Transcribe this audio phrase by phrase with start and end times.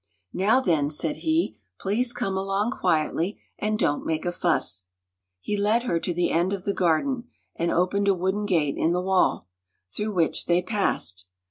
[0.33, 4.87] "Now, then," said he, "please come along quietly, and don't make a fuss."
[5.39, 8.93] He led her to the end of the garden and opened a wooden gate in
[8.93, 9.47] the wall,
[9.91, 11.27] through which they passed.